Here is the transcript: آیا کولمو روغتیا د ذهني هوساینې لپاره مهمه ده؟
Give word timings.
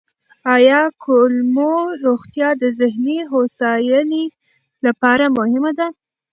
آیا 0.55 0.79
کولمو 1.03 1.73
روغتیا 2.05 2.49
د 2.61 2.63
ذهني 2.79 3.19
هوساینې 3.31 4.25
لپاره 4.85 5.25
مهمه 5.37 5.71
ده؟ 5.79 5.87